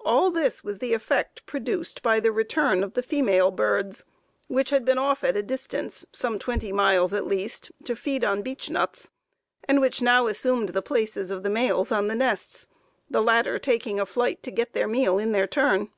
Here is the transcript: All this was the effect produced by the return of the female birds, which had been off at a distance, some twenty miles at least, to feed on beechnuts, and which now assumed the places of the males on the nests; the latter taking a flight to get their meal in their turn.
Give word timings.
All 0.00 0.30
this 0.30 0.64
was 0.64 0.78
the 0.78 0.94
effect 0.94 1.44
produced 1.44 2.02
by 2.02 2.20
the 2.20 2.32
return 2.32 2.82
of 2.82 2.94
the 2.94 3.02
female 3.02 3.50
birds, 3.50 4.06
which 4.46 4.70
had 4.70 4.82
been 4.82 4.96
off 4.96 5.22
at 5.22 5.36
a 5.36 5.42
distance, 5.42 6.06
some 6.10 6.38
twenty 6.38 6.72
miles 6.72 7.12
at 7.12 7.26
least, 7.26 7.70
to 7.84 7.94
feed 7.94 8.24
on 8.24 8.42
beechnuts, 8.42 9.10
and 9.64 9.78
which 9.82 10.00
now 10.00 10.26
assumed 10.26 10.70
the 10.70 10.80
places 10.80 11.30
of 11.30 11.42
the 11.42 11.50
males 11.50 11.92
on 11.92 12.06
the 12.06 12.14
nests; 12.14 12.66
the 13.10 13.20
latter 13.20 13.58
taking 13.58 14.00
a 14.00 14.06
flight 14.06 14.42
to 14.44 14.50
get 14.50 14.72
their 14.72 14.88
meal 14.88 15.18
in 15.18 15.32
their 15.32 15.46
turn. 15.46 15.90